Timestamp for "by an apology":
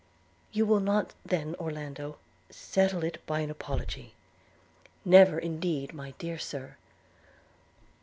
3.27-4.15